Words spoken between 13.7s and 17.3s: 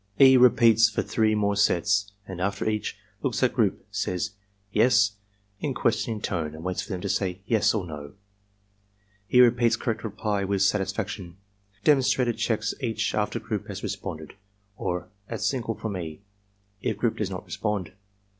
responded, or at signal from E. if group does